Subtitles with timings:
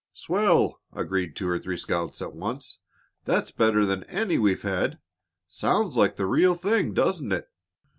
[0.13, 2.79] "Swell!" agreed two or three scouts at once.
[3.25, 4.97] "That's better than any we've had.
[5.47, 7.47] Sounds like the real thing, doesn't it?"